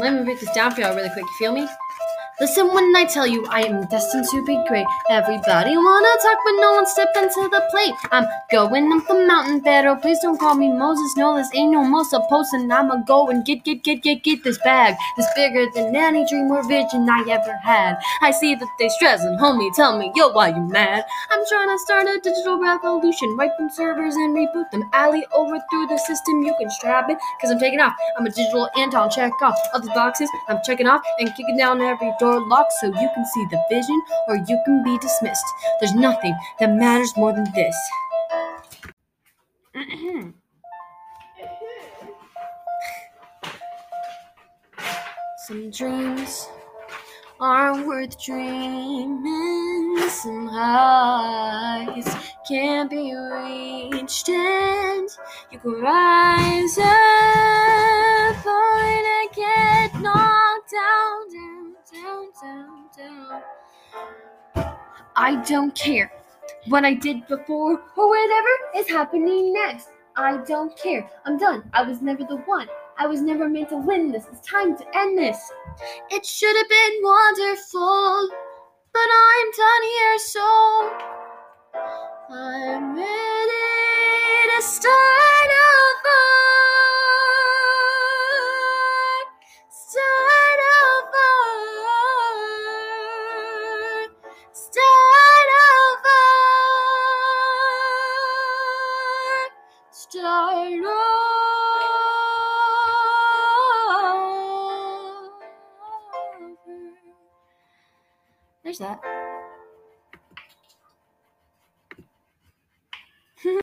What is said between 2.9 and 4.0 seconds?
I tell you I am